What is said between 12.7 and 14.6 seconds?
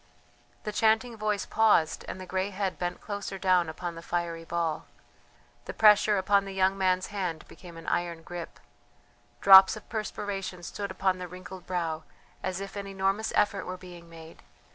an enormous effort were being made.